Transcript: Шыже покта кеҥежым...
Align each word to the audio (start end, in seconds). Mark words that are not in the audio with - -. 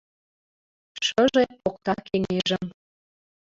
Шыже 1.05 1.43
покта 1.63 1.93
кеҥежым... 2.07 2.65